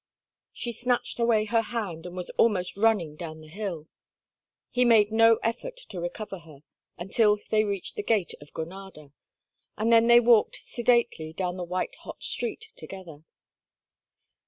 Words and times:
She 0.51 0.71
had 0.71 0.77
snatched 0.77 1.19
away 1.19 1.45
her 1.45 1.61
hand 1.61 2.07
and 2.07 2.15
was 2.17 2.31
almost 2.31 2.75
running 2.75 3.15
down 3.15 3.39
the 3.39 3.47
hill. 3.47 3.87
He 4.71 4.83
made 4.83 5.11
no 5.11 5.35
effort 5.43 5.77
to 5.89 6.01
recover 6.01 6.39
her 6.39 6.61
until 6.97 7.37
they 7.51 7.63
reached 7.63 7.97
the 7.97 8.01
Gate 8.01 8.31
of 8.41 8.51
Granada, 8.51 9.11
and 9.77 9.93
then 9.93 10.07
they 10.07 10.19
walked 10.19 10.55
sedately 10.55 11.33
down 11.33 11.55
the 11.55 11.63
white 11.63 11.93
hot 11.97 12.23
street 12.23 12.69
together. 12.75 13.25